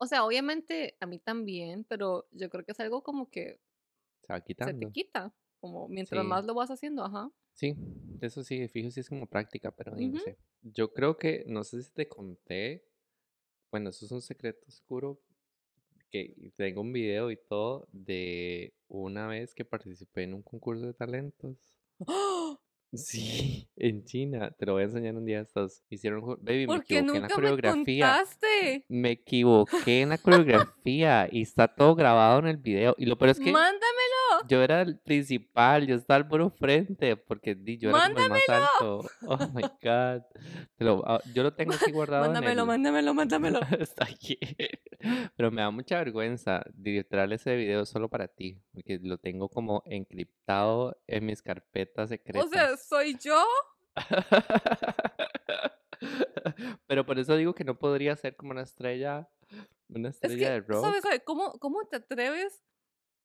[0.00, 3.60] O sea, obviamente a mí también, pero yo creo que es algo como que
[4.22, 4.90] Se va se te quitando.
[4.90, 5.34] quita.
[5.60, 6.24] Como mientras Sí.
[6.24, 7.30] más lo vas haciendo, ajá.
[7.56, 7.78] Sí,
[8.20, 10.38] eso sí, fijo, sí es como práctica, pero di, no sé.
[10.62, 12.84] Yo creo que, no sé si te conté,
[13.72, 15.22] bueno, eso es un secreto oscuro,
[16.10, 20.94] que tengo un video y todo de una vez que participé en un concurso de
[20.94, 21.78] talentos.
[22.08, 22.63] ¡Oh!
[22.96, 25.82] Sí, en China, te lo voy a enseñar un día estos.
[25.90, 28.24] Hicieron, baby, me equivoqué en la me coreografía.
[28.88, 32.94] Me equivoqué en la coreografía y está todo grabado en el video.
[32.98, 34.48] Y lo peor es que Mándamelo.
[34.48, 38.48] yo era el principal, yo estaba al puro frente, porque di, yo era el más
[38.48, 39.04] alto.
[39.26, 40.22] Oh my God.
[40.76, 43.60] Te lo- ah, yo lo tengo aquí guardado en Mándamelo, el- mándamelo, mándamelo.
[43.80, 44.38] Está aquí.
[45.36, 49.82] Pero me da mucha vergüenza literal ese video solo para ti, porque lo tengo como
[49.86, 52.44] encriptado en mis carpetas secretas.
[52.44, 53.42] O sea, ¿soy yo?
[56.86, 59.28] Pero por eso digo que no podría ser como una estrella,
[59.88, 60.84] una Es estrella de rock.
[60.84, 61.02] ¿sabes?
[61.02, 61.22] ¿sabes?
[61.24, 62.62] ¿Cómo, ¿Cómo te atreves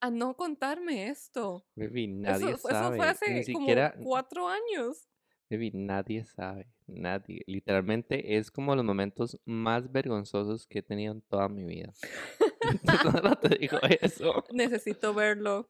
[0.01, 1.65] a no contarme esto?
[1.75, 2.97] Baby, nadie eso sabe.
[2.97, 5.08] fue hace Ni como siquiera, cuatro años.
[5.49, 6.67] Baby, nadie sabe.
[6.87, 7.43] Nadie.
[7.47, 11.91] Literalmente es como los momentos más vergonzosos que he tenido en toda mi vida.
[13.03, 14.43] Solo te digo eso.
[14.51, 15.69] Necesito verlo.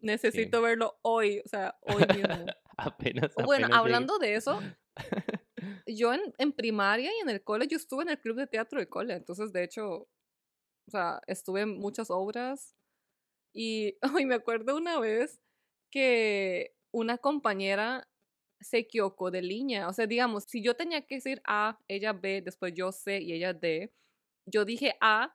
[0.00, 2.46] Necesito verlo hoy, o sea, hoy mismo.
[2.76, 3.34] Apenas.
[3.34, 4.58] Bueno, apenas hablando de eso,
[5.86, 8.78] yo en, en primaria y en el cole, yo estuve en el club de teatro
[8.78, 10.08] del cole, entonces de hecho,
[10.88, 12.74] o sea, estuve en muchas obras
[13.52, 15.42] y hoy me acuerdo una vez
[15.90, 18.08] que una compañera
[18.60, 22.42] se equivocó de línea, o sea, digamos, si yo tenía que decir A, ella B,
[22.42, 23.92] después yo C y ella D,
[24.46, 25.32] yo dije A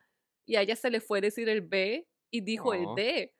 [0.47, 2.95] y a ella se le fue decir el B y dijo el Oh.
[2.95, 3.33] D.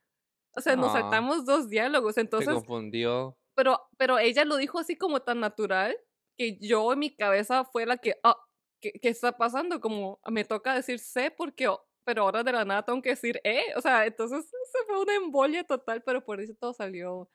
[0.58, 1.02] O sea, nos Ah.
[1.02, 3.38] saltamos dos diálogos, Se entonces confundió.
[3.56, 5.95] pero, pero ella lo dijo así como tan natural
[6.38, 8.38] que yo en mi cabeza fue la que, ah,
[8.82, 9.80] ¿qué, qué está pasando?
[9.82, 13.39] Como me toca decir C porque, oh, pero ahora de la nada tengo que decir
[13.43, 13.62] E.
[13.78, 17.30] O sea, entonces se fue una embolia total, pero por eso todo salió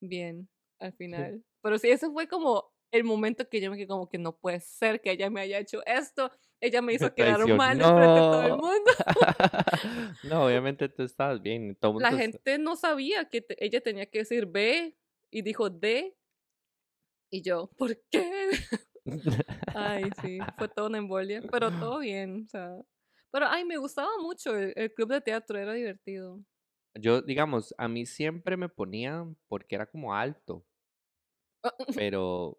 [0.00, 0.48] bien
[0.80, 1.44] al final.
[1.62, 4.60] Pero sí, ese fue como el momento que yo me quedé como que no puede
[4.60, 6.30] ser que ella me haya hecho esto.
[6.60, 8.90] Ella me hizo quedar mal frente de todo el mundo.
[10.22, 11.76] no, obviamente tú estabas bien.
[11.76, 14.96] Todo el La mundo est- gente no sabía que te- ella tenía que decir B
[15.30, 16.16] y dijo D.
[17.30, 18.50] Y yo, ¿por qué?
[19.72, 22.76] Ay, sí, fue toda una embolia, pero todo bien, o sea.
[23.30, 26.40] Pero, ay, me gustaba mucho el, el club de teatro, era divertido.
[26.94, 30.66] Yo, digamos, a mí siempre me ponían porque era como alto,
[31.94, 32.58] pero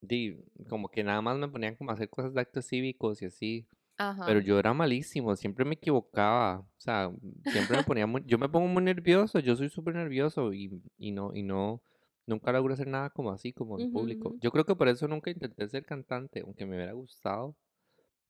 [0.00, 0.36] di,
[0.68, 3.68] como que nada más me ponían como a hacer cosas de actos cívicos y así.
[3.98, 4.24] Ajá.
[4.24, 6.60] Pero yo era malísimo, siempre me equivocaba.
[6.60, 7.12] O sea,
[7.46, 11.12] siempre me ponía muy, yo me pongo muy nervioso, yo soy súper nervioso y, y
[11.12, 11.82] no, y no,
[12.26, 14.34] nunca logro hacer nada como así, como en Ujú, público.
[14.34, 14.40] ujú.
[14.40, 17.56] Yo creo que por eso nunca intenté ser cantante, aunque me hubiera gustado,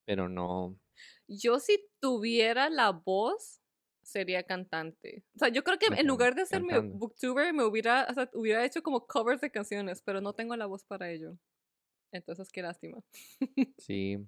[0.07, 0.79] pero no.
[1.29, 3.61] Yo si tuviera la voz
[4.05, 5.25] sería cantante.
[5.35, 6.99] O sea, yo creo que en lugar de serme cantando.
[6.99, 10.67] booktuber, me hubiera, o sea, hubiera hecho como covers de canciones, pero no tengo la
[10.67, 11.37] voz para ello.
[12.13, 13.03] Entonces, qué lástima.
[13.79, 14.19] Sí.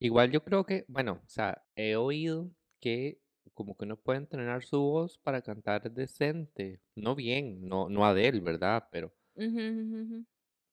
[0.00, 3.20] Igual yo creo que, bueno, o sea, he oído que
[3.54, 6.80] como que uno puede entrenar su voz para cantar decente.
[6.94, 8.88] No bien, no, no Adele, ¿verdad?
[8.92, 9.12] Pero,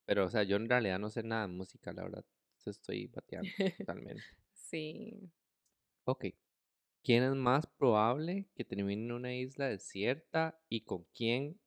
[0.05, 2.25] pero, o sea, yo en realidad no sé nada de música, la verdad.
[2.65, 4.23] Estoy bateando totalmente.
[4.53, 5.31] Sí.
[6.05, 6.25] Ok.
[7.05, 11.61] ¿Quién es más probable que termine en una isla desierta y con quién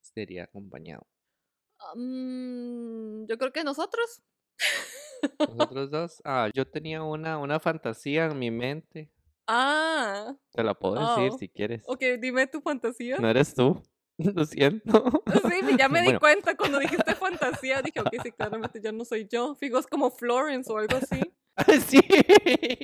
[0.00, 1.04] sería acompañado?
[1.96, 4.22] Mm, yo creo que nosotros.
[5.40, 6.22] Nosotros dos.
[6.24, 9.10] Ah, yo tenía una, una fantasía en mi mente.
[9.48, 11.38] Ah, Te la puedo decir oh.
[11.38, 11.82] si quieres.
[11.88, 13.18] Ok, dime tu fantasía.
[13.18, 13.82] No eres tú.
[14.18, 15.24] Lo siento.
[15.50, 17.82] Sí, ya me di cuenta cuando dijiste fantasía.
[17.82, 19.56] Dije, ok, sí, claramente ya no soy yo.
[19.56, 21.20] Fijo, es como Florence o algo así.
[21.88, 22.00] Sí,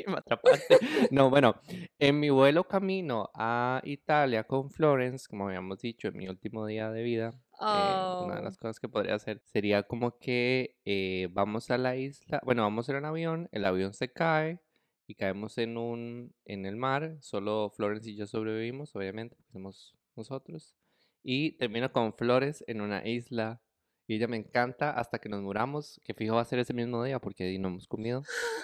[0.06, 0.80] me atrapaste.
[1.10, 1.60] No, bueno,
[1.98, 6.90] en mi vuelo camino a Italia con Florence, como habíamos dicho, en mi último día
[6.90, 8.42] de vida, eh, una de Oh.
[8.42, 12.88] las cosas que podría hacer sería como que eh, vamos a la isla, bueno, vamos
[12.88, 14.60] en un avión, el avión se cae
[15.06, 19.94] y caemos en un, en el mar, solo Florence y yo sobrevivimos, obviamente, porque somos
[20.16, 20.74] nosotros,
[21.22, 23.60] y termino con Flores en una isla.
[24.06, 27.02] Y ella me encanta hasta que nos muramos, que fijo va a ser ese mismo
[27.04, 28.22] día porque ahí no hemos comido.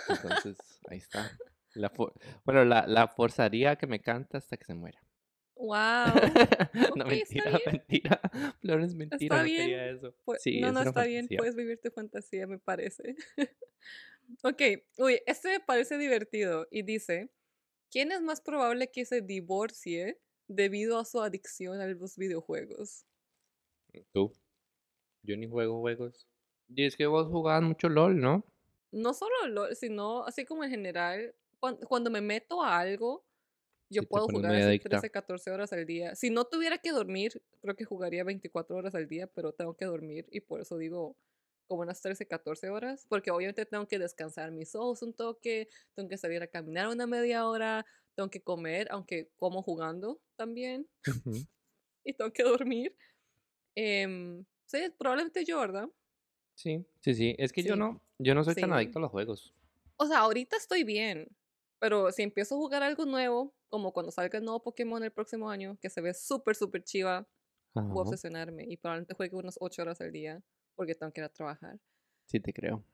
[0.08, 0.56] Entonces,
[0.88, 1.30] ahí está.
[1.74, 1.92] La
[2.44, 5.00] bueno, la, la forzaría que me canta hasta que se muera.
[5.54, 5.74] Wow.
[6.96, 8.20] no, Ok, está mentira, mentira.
[8.60, 9.96] Flores, mentira, Está no quería bien.
[9.96, 10.14] eso.
[10.24, 13.16] Pues, Sí, no, no, está bien, puedes vivir tu fantasía, me parece.
[14.44, 14.62] ok,
[14.98, 17.30] uy, este me parece divertido y dice,
[17.90, 23.04] ¿quién es más probable que se divorcie debido a su adicción a los videojuegos?
[24.12, 24.32] Tú.
[25.28, 26.26] Yo ni juego juegos.
[26.74, 28.44] Y es que vos jugabas mucho LOL, ¿no?
[28.90, 33.26] No solo LOL, sino así como en general, cuan- cuando, me meto a algo,
[33.90, 34.88] yo puedo jugar así adicta.
[34.88, 36.14] 13, 14 horas al día.
[36.14, 39.84] Si no tuviera que dormir, creo que jugaría 24 horas al día, pero tengo que
[39.84, 41.14] dormir y por eso digo
[41.66, 46.08] como unas 13, 14 horas, porque obviamente tengo que descansar mis ojos un toque, tengo
[46.08, 50.88] que salir a caminar una media hora, tengo que comer, aunque como jugando también,
[52.04, 52.96] y tengo que dormir.
[53.74, 55.88] Em, sí, probablemente yo, ¿verdad?
[56.54, 57.34] Sí, sí, sí.
[57.38, 59.54] Es que yo no, yo no soy tan adicto a los juegos.
[59.96, 61.28] O sea, ahorita estoy bien,
[61.80, 65.50] pero si empiezo a jugar algo nuevo, como cuando salga el nuevo Pokémon el próximo
[65.50, 67.28] año, que se ve súper, súper chiva,
[67.74, 68.02] voy a Ajá.
[68.02, 70.42] obsesionarme y probablemente juegue unas 8 horas al día
[70.74, 71.78] porque tengo que ir a trabajar.
[72.26, 72.84] Sí, te creo.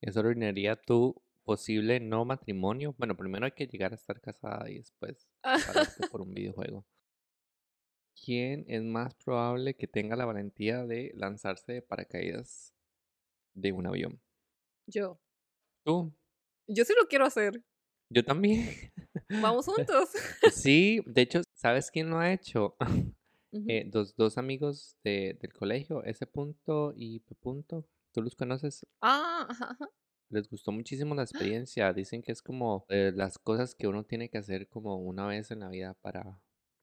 [0.00, 1.14] Eso arruinaría tu
[1.44, 2.94] posible no matrimonio.
[2.98, 5.28] Bueno, primero hay que llegar a estar casada y después
[6.12, 6.84] por un videojuego.
[8.22, 12.74] ¿Quién es más probable que tenga la valentía de lanzarse de paracaídas
[13.54, 14.20] de un avión?
[14.86, 15.18] Yo.
[15.84, 16.12] Tú.
[16.68, 17.62] Yo sí lo quiero hacer.
[18.10, 18.68] Yo también.
[19.40, 20.10] Vamos juntos.
[20.52, 22.76] Sí, de hecho, ¿sabes quién lo ha hecho?
[23.66, 27.84] Eh, dos, dos amigos de- del colegio, ese punto y P punto.
[28.12, 28.86] ¿Tú los conoces?
[29.00, 29.90] Ah, ajá, ajá.
[30.28, 31.22] Les gustó muchísimo la
[31.58, 31.92] experiencia.
[31.92, 35.50] Dicen que es como eh, las cosas que uno tiene que hacer como una vez
[35.50, 36.40] en la vida para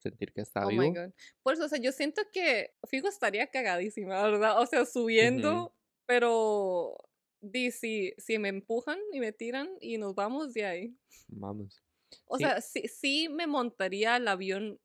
[0.09, 0.81] sentir que está Oh vivo.
[0.81, 1.13] my god.
[1.43, 4.59] Por eso, o sea, yo siento que Figo estaría cagadísima, ¿verdad?
[4.61, 5.73] O sea, subiendo,
[6.05, 6.95] pero
[7.41, 10.97] di, si, si me empujan y me tiran y nos vamos de ahí.
[11.29, 11.81] Vamos.
[12.25, 12.43] O Sí.
[12.43, 14.79] sea, sí, sí me montaría al avión,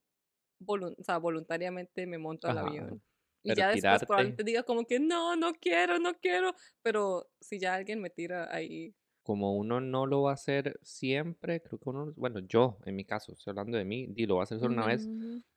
[0.60, 3.02] volun- o sea, voluntariamente me monto al Ajá, avión.
[3.44, 4.06] Y pero ya después tirarte.
[4.06, 6.54] probablemente diga como que no, no quiero, no quiero.
[6.82, 8.94] Pero si ya alguien me tira ahí.
[9.22, 13.04] Como uno no lo va a hacer siempre, creo que uno, bueno, yo en mi
[13.04, 15.08] caso, estoy hablando de mí, di, lo va a hacer solo una vez.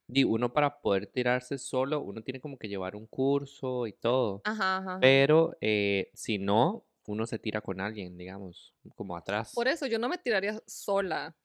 [0.08, 4.41] Di, uno para poder tirarse solo, uno tiene como que llevar un curso y todo.
[4.43, 4.99] Ajá, ajá.
[4.99, 9.54] Pero eh, si no, uno se tira con alguien, digamos, como atrás.
[9.54, 11.36] Por eso yo no me tiraría sola.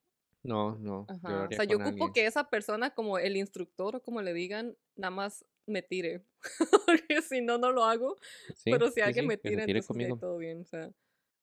[0.43, 1.41] No, no, yo lo Ajá.
[1.43, 2.13] O haría sea, yo ocupo alguien.
[2.13, 6.25] que esa persona, como el instructor o como le digan, nada más me tire.
[6.85, 8.17] Porque si no, no lo hago.
[8.53, 10.17] Sí, Pero si sí, alguien sí, me tira, tire entonces conmigo.
[10.19, 10.61] todo bien.
[10.61, 10.91] O sea.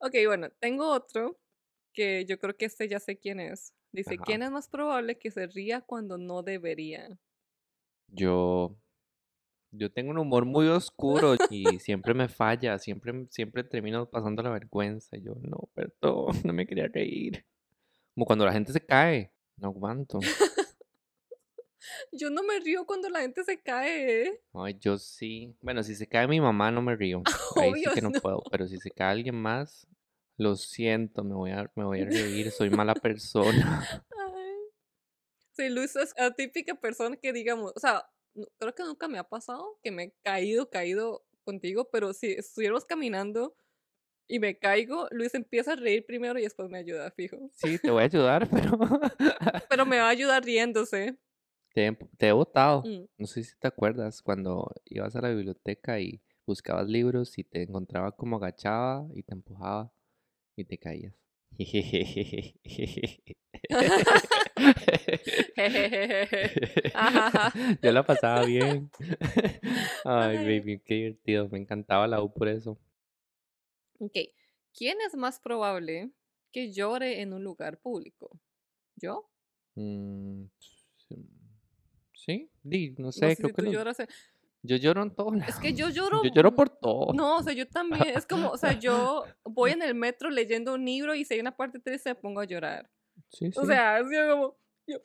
[0.01, 1.39] Ok, bueno, tengo otro
[1.93, 3.75] que yo creo que este ya sé quién es.
[3.93, 4.25] Dice, Ajá.
[4.25, 7.19] ¿quién es más probable que se ría cuando no debería?
[8.09, 8.77] Yo,
[9.73, 14.51] yo tengo un humor muy oscuro y siempre me falla, siempre, siempre termino pasando la
[14.51, 15.17] vergüenza.
[15.17, 17.45] y Yo, no, perdón, no me quería reír.
[18.15, 20.21] Como cuando la gente se cae, no aguanto.
[22.13, 24.41] Yo no me río cuando la gente se cae, ¿eh?
[24.55, 25.57] Ay, yo sí.
[25.61, 27.23] Bueno, si se cae mi mamá, no me río.
[27.57, 28.21] Ahí sí Obvio, que no no.
[28.21, 28.43] puedo.
[28.51, 29.87] Pero si se cae alguien más,
[30.37, 33.87] lo siento, me voy a, me voy a reír, soy mala persona.
[34.11, 34.55] Ay.
[35.53, 38.09] Sí, Luis es la típica persona que digamos, o sea,
[38.59, 42.85] creo que nunca me ha pasado que me he caído, caído contigo, pero si estuviéramos
[42.85, 43.57] caminando
[44.29, 47.51] y me caigo, Luis empieza a reír primero y después me ayuda, fijo.
[47.55, 48.79] Sí, te voy a ayudar, pero
[49.69, 51.17] Pero me va a ayudar riéndose.
[51.75, 52.83] Te, he- te he votado.
[52.85, 53.05] Mm.
[53.19, 57.63] No sé si te acuerdas cuando ibas a la biblioteca y buscabas libros y te
[57.63, 59.93] encontraba como agachaba y te empujaba
[60.57, 61.15] y te caías.
[67.83, 68.91] Yo la pasaba bien.
[70.05, 70.37] Ay, Ay.
[70.61, 71.49] baby, qué divertido.
[71.49, 72.79] Me encantaba la U por eso.
[74.01, 74.17] Ok,
[74.75, 76.11] ¿quién es más probable
[76.53, 78.31] que llore en un lugar público?
[78.97, 79.29] ¿Yo?
[79.77, 80.45] Mm,
[82.19, 84.01] sí, di, no No sé, creo si que tú los- lloras.
[84.01, 84.09] en-
[84.63, 86.21] yo lloro en todos Es que yo lloro.
[86.25, 87.13] Yo lloro por todo.
[87.15, 88.09] No, o sea, yo también.
[88.17, 91.41] Es como, o sea, yo voy en el metro leyendo un libro y si hay
[91.41, 92.91] una parte triste me pongo a llorar.
[93.31, 93.67] Sí, O sí.
[93.69, 94.57] sea, así como.
[94.87, 94.97] Yo,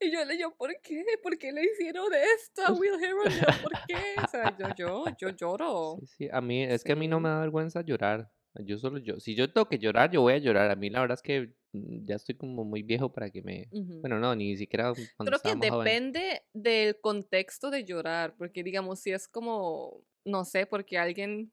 [0.00, 1.04] y yo le digo, ¿por qué?
[1.22, 3.62] ¿Por qué le hicieron esto a Will Herondale?
[3.62, 3.96] ¿Por qué?
[4.24, 5.96] O sea, yo, yo, yo lloro.
[6.00, 8.30] Sí, sí, a mí, es que a mí no me da vergüenza llorar.
[8.54, 9.20] Yo solo yo.
[9.20, 10.70] Si yo tengo que llorar, yo voy a llorar.
[10.70, 13.68] A mí la verdad es que ya estoy como muy viejo para que me...
[14.00, 19.28] Bueno, no, ni siquiera Creo que depende del contexto de llorar, porque digamos, si es
[19.28, 21.52] como, no sé, porque alguien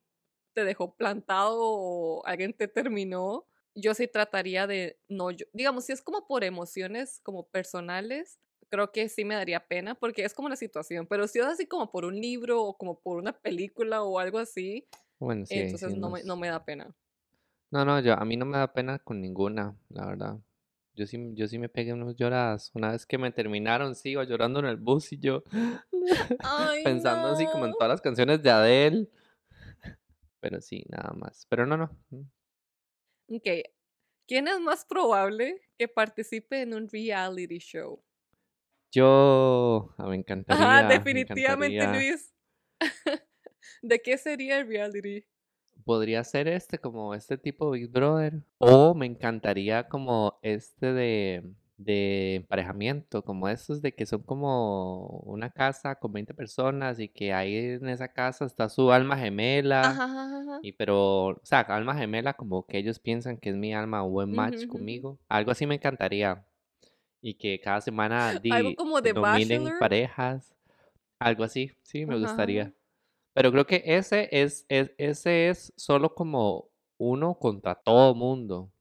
[0.54, 5.92] te dejó plantado o alguien te terminó, yo sí trataría de no, llo- digamos, si
[5.92, 10.48] es como por emociones como personales, creo que sí me daría pena, porque es como
[10.50, 14.04] la situación, pero si es así como por un libro o como por una película
[14.04, 14.88] o algo así,
[15.20, 16.96] Bueno, sí, ahí sí entonces es no me, no me da pena.
[17.76, 20.38] No, no, yo, a mí no me da pena con ninguna, la verdad.
[20.94, 22.72] Yo sí, yo sí me pegué unas lloradas.
[22.74, 25.44] Una vez que me terminaron, iba llorando en el bus y yo
[26.40, 27.78] Ay, pensando así como en no.
[27.78, 29.10] todas las canciones de Adele.
[30.40, 31.46] Pero sí, nada más.
[31.50, 31.90] Pero no, no.
[32.12, 32.22] mm,
[33.28, 33.48] Ok,
[34.28, 38.04] ¿quién es más probable que participe en un reality show?
[38.92, 40.88] Yo, ah, me encantaría.
[40.88, 42.12] Me definitivamente, encantaría.
[42.12, 42.34] Luis.
[43.82, 45.26] ¿De qué sería el reality?
[45.86, 48.42] Podría ser este, como este tipo Big Brother.
[48.58, 51.44] O me encantaría como este de,
[51.78, 57.34] de emparejamiento, como estos de que son como una casa con 20 personas y que
[57.34, 59.82] ahí en esa casa está su alma gemela.
[59.92, 60.60] Ajá, ajá, ajá.
[60.64, 64.14] Y pero, o sea, alma gemela como que ellos piensan que es mi alma, un
[64.14, 65.20] buen match conmigo.
[65.30, 66.44] Algo así me encantaría.
[67.22, 69.80] Y que cada semana Algo di, como de Bachelor.
[69.80, 70.52] parejas.
[71.20, 72.74] Algo así, sí, me gustaría.
[73.36, 78.72] Pero creo que ese es, es, ese es solo como uno contra todo mundo.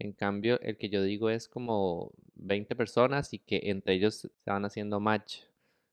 [0.00, 4.30] En cambio, el que yo digo es como 20 personas y que entre ellos se
[4.50, 5.42] van haciendo match.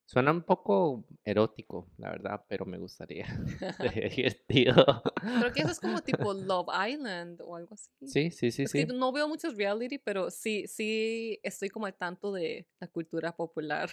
[0.06, 3.28] Suena un poco erótico, la verdad, pero me gustaría.
[3.80, 5.04] Sería divertido.
[5.38, 7.92] Creo que eso es como tipo Love Island o algo así.
[8.04, 8.86] Sí, sí, sí, Es sí.
[8.86, 13.36] que no veo muchos reality, pero sí, sí estoy como al tanto de la cultura
[13.36, 13.90] popular.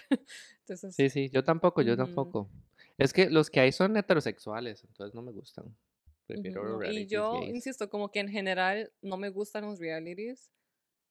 [0.59, 2.49] Entonces, Sí, sí, yo tampoco, yo ujú, tampoco.
[2.97, 5.75] Es que los que hay son heterosexuales, entonces no me gustan.
[6.25, 7.55] Prefiero no, Y yo, gays.
[7.55, 10.51] insisto, como que en general no me gustan los realities.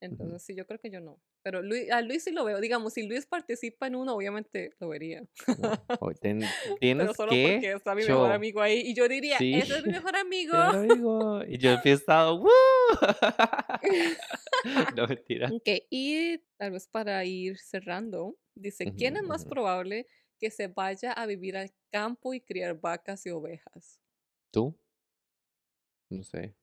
[0.00, 1.18] Entonces, sí, yo creo que yo no.
[1.42, 2.60] Pero Luis, a Luis sí lo veo.
[2.60, 5.22] Digamos, si Luis participa en uno, obviamente lo vería.
[5.58, 8.80] No, ten- Pero tienes solo que porque está mi mejor amigo ahí.
[8.84, 9.54] Y yo diría, Sí.
[9.54, 11.42] ese es mi mejor amigo.
[11.48, 12.50] Y yo he estado, ¡Woo!
[14.96, 15.50] No, mentira.
[15.52, 20.06] Ok, y tal vez para ir cerrando, dice, ¿quién es más probable
[20.38, 24.00] que se vaya a vivir al campo y criar vacas y ovejas?
[24.50, 24.76] ¿Tú?
[26.10, 26.56] No sé.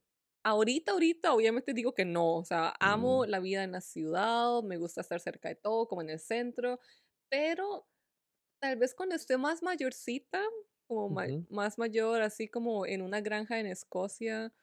[0.46, 2.36] Ahorita, ahorita, obviamente digo que no.
[2.36, 5.88] O sea, amo Mm, la vida en la ciudad, me gusta estar cerca de todo,
[5.88, 6.80] como en el centro,
[7.30, 7.88] pero
[8.60, 10.42] tal vez cuando esté más mayorcita,
[10.88, 14.54] como ma- más mayor, así como en una granja en Escocia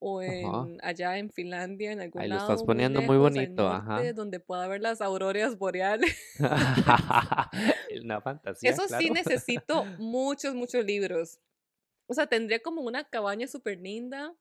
[0.00, 0.30] o Ajá.
[0.68, 3.34] en allá en Finlandia, en algún Ahí lo lado estás muy poniendo muy lejos, al
[3.34, 4.12] bonito, norte, ajá.
[4.12, 6.16] donde pueda ver las auroras boreales.
[8.02, 9.14] Una fantasía, Eso sí claro.
[9.14, 11.40] necesito muchos, muchos libros.
[12.06, 14.34] O sea, tendría como una cabaña súper linda,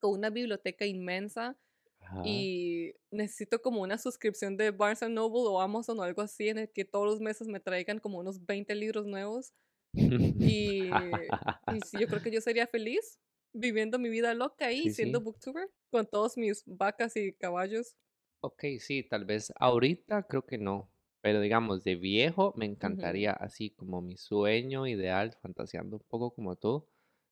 [0.00, 1.56] con una biblioteca inmensa,
[2.00, 2.22] Ajá.
[2.24, 6.70] y necesito como una suscripción de Barnes Noble o Amazon o algo así, en el
[6.70, 9.52] que todos los meses me traigan como unos 20 libros nuevos.
[9.92, 13.18] Y, y sí, yo creo que yo sería feliz
[13.52, 15.22] viviendo mi vida loca ahí, Sí, siendo sí.
[15.22, 17.96] booktuber, con todos mis vacas y caballos.
[18.42, 23.70] Ok, sí, tal vez ahorita creo que no, pero digamos de viejo me encantaría así
[23.70, 26.86] como mi sueño ideal, fantaseando un poco como tú,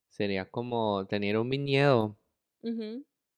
[0.08, 2.18] sería como tener un viñedo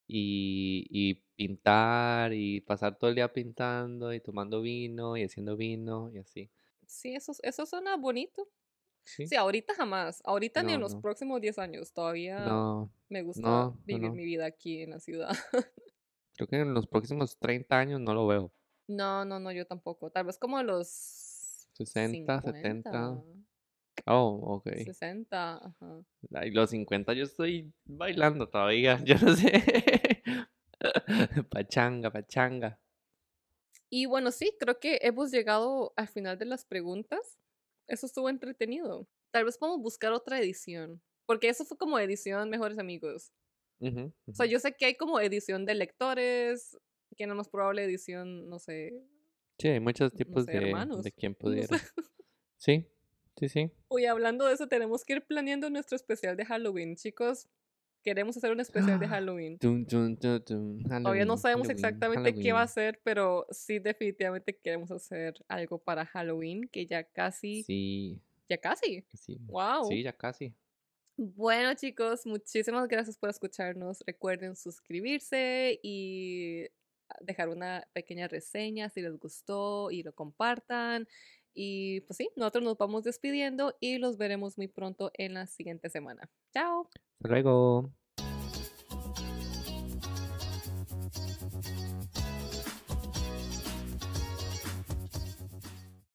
[0.07, 6.11] y, y pintar y pasar todo el día pintando y tomando vino y haciendo vino
[6.11, 6.51] y así.
[6.87, 8.51] Sí, eso, eso suena bonito.
[9.17, 10.23] Sí, Sí, ahorita jamás.
[10.25, 11.93] Ahorita ni no, en los no, próximos 10 años.
[11.93, 15.37] Todavía no, me gusta vivir mi vida aquí en la ciudad.
[16.37, 18.53] Creo que en los próximos 30 años no lo veo.
[18.87, 20.11] No, no, no, yo tampoco.
[20.11, 20.89] Tal vez como a los
[21.73, 22.91] 60, 70.
[22.91, 23.23] 50.
[24.07, 24.71] Oh, ok.
[24.85, 26.03] 60, ajá.
[26.35, 30.23] Ay, los 50 yo estoy bailando todavía, yo no sé.
[31.51, 32.79] Pachanga, pachanga.
[33.91, 37.40] Y bueno, sí, creo que hemos llegado al final de las preguntas.
[37.91, 39.07] Eso estuvo entretenido.
[39.33, 41.03] Tal vez podemos buscar otra edición.
[41.27, 43.33] Porque eso fue como edición Mejores Amigos.
[43.81, 46.79] O sea, yo sé que hay como edición de lectores,
[47.17, 48.93] que no más probable edición, no sé,
[49.59, 51.03] Sí, hay muchos no tipos sé, de, hermanos.
[51.03, 51.67] de quien no sé.
[51.67, 51.79] pudiera.
[52.57, 52.87] Sí,
[53.39, 53.71] sí, sí.
[53.89, 57.49] Oye, hablando de eso, tenemos que ir planeando nuestro especial de Halloween, chicos.
[58.03, 59.59] Queremos hacer un especial de Halloween.
[59.59, 65.79] Todavía no sabemos Halloween, exactamente qué va a ser, pero sí definitivamente queremos hacer algo
[65.79, 69.05] para Halloween, que ya casi, Sí, ya casi.
[69.15, 69.39] sí.
[69.49, 69.85] Wow.
[69.87, 70.55] Sí, ya casi.
[71.17, 74.03] Bueno, chicos, muchísimas gracias por escucharnos.
[74.07, 76.67] Recuerden suscribirse y
[77.21, 81.07] dejar una pequeña reseña si les gustó y lo compartan.
[81.55, 85.91] Y pues sí, nosotros nos vamos despidiendo y los veremos muy pronto en la siguiente
[85.91, 86.31] semana.
[86.53, 86.89] Chao.
[87.19, 88.00] Hasta luego.